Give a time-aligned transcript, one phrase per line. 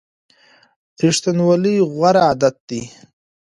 [1.01, 2.81] ریښتینولي غوره عادت دی.